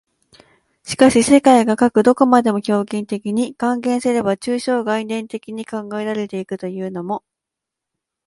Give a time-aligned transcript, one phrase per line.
[0.81, 7.23] しかし世界がかく何処までも表現的に、換言すれば抽象概念的に考えられて行くというのも、